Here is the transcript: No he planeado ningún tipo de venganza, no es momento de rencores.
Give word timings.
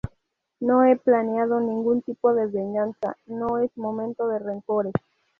No 0.59 0.83
he 0.83 0.95
planeado 0.95 1.59
ningún 1.59 2.01
tipo 2.01 2.33
de 2.33 2.47
venganza, 2.47 3.15
no 3.27 3.59
es 3.59 3.69
momento 3.77 4.27
de 4.29 4.39
rencores. 4.39 4.93